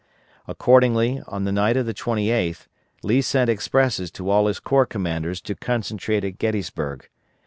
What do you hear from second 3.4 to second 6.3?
expresses to all his corps commanders to concentrate